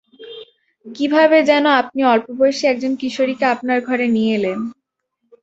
[0.85, 4.59] কীভাবে যেন আপনি অল্পবয়সী একজন কিশোরীকে আপনার ঘরে নিয়ে এলেন।